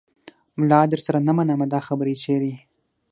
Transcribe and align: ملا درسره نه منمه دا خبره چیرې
ملا 0.59 0.79
درسره 0.93 1.19
نه 1.27 1.31
منمه 1.37 1.65
دا 1.73 1.79
خبره 1.87 2.13
چیرې 2.23 2.53